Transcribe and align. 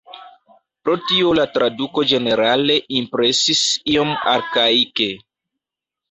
Pro 0.87 0.93
tio 1.09 1.33
la 1.39 1.43
traduko 1.57 2.03
ĝenerale 2.11 2.77
impresis 2.99 3.61
iom 3.97 4.09
arkaike. 4.33 5.07